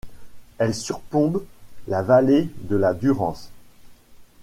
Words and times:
Elle 0.57 0.73
surplombe 0.73 1.45
la 1.87 2.01
vallée 2.01 2.49
de 2.61 2.75
la 2.75 2.95
Durance. 2.95 3.51